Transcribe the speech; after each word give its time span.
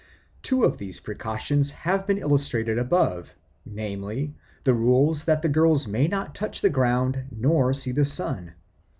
Two 0.41 0.63
of 0.63 0.79
these 0.79 0.99
precautions 0.99 1.69
have 1.69 2.07
been 2.07 2.17
illustrated 2.17 2.79
above, 2.79 3.35
namely, 3.67 4.33
the 4.63 4.73
rules 4.73 5.25
that 5.25 5.43
the 5.43 5.47
girls 5.47 5.87
may 5.87 6.07
not 6.07 6.33
touch 6.33 6.61
the 6.61 6.71
ground 6.71 7.25
nor 7.29 7.71
see 7.71 7.91
the 7.91 8.03
sun. 8.03 8.53